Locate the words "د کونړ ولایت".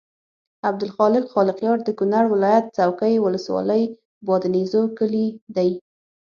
1.83-2.65